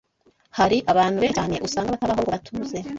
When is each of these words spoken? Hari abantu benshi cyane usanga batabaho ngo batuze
Hari 0.57 0.77
abantu 0.91 1.17
benshi 1.19 1.37
cyane 1.37 1.55
usanga 1.67 1.93
batabaho 1.93 2.17
ngo 2.21 2.29
batuze 2.33 2.77